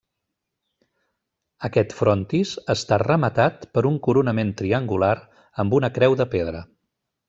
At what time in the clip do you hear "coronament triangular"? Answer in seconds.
4.09-5.15